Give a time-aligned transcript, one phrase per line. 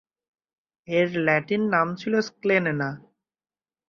[0.87, 2.89] এর ল্যাটিন নাম ছিল "স্ক্লেনেনা"।